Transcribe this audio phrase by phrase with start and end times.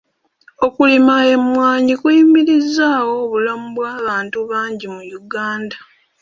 [0.65, 5.77] Okulima emmwanyi kuyimirizzaawo obulamu bw'abantu bangi mu Uganda.